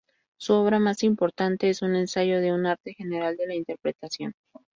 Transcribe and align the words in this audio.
Su 0.39 0.53
obra 0.55 0.79
más 0.79 1.03
importante 1.03 1.69
es 1.69 1.83
un 1.83 1.95
"Ensayo 1.95 2.41
de 2.41 2.51
un 2.51 2.65
arte 2.65 2.95
general 2.95 3.37
de 3.37 3.45
la 3.45 3.53
interpretación". 3.53 4.33